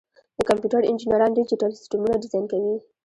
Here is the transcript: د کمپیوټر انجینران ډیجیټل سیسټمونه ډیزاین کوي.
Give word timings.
د 0.37 0.39
کمپیوټر 0.49 0.81
انجینران 0.85 1.31
ډیجیټل 1.37 1.71
سیسټمونه 1.79 2.15
ډیزاین 2.23 2.45
کوي. 2.51 2.75